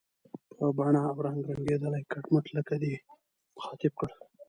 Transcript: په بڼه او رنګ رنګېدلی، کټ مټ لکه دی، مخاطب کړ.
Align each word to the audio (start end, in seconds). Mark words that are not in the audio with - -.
په 0.57 0.65
بڼه 0.77 1.01
او 1.09 1.15
رنګ 1.25 1.41
رنګېدلی، 1.53 2.01
کټ 2.11 2.25
مټ 2.33 2.45
لکه 2.57 2.75
دی، 2.81 2.93
مخاطب 3.55 3.93
کړ. 3.99 4.09